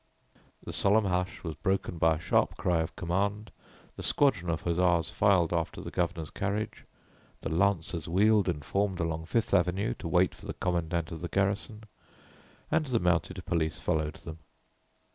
The 0.63 0.73
solemn 0.73 1.05
hush 1.05 1.43
was 1.43 1.53
broken 1.53 1.99
by 1.99 2.15
a 2.15 2.19
sharp 2.19 2.57
cry 2.57 2.79
of 2.79 2.95
command, 2.95 3.51
the 3.97 4.01
squadron 4.01 4.49
of 4.49 4.63
hussars 4.63 5.11
filed 5.11 5.53
after 5.53 5.79
the 5.79 5.91
Governor's 5.91 6.31
carriage, 6.31 6.85
the 7.41 7.49
lancers 7.53 8.07
wheeled 8.09 8.49
and 8.49 8.65
formed 8.65 8.99
along 8.99 9.25
Fifth 9.27 9.53
Avenue 9.53 9.93
to 9.99 10.07
wait 10.07 10.33
for 10.33 10.47
the 10.47 10.55
commandant 10.55 11.11
of 11.11 11.21
the 11.21 11.27
garrison, 11.29 11.83
and 12.71 12.87
the 12.87 12.99
mounted 12.99 13.45
police 13.45 13.79
followed 13.79 14.15
them. 14.15 14.39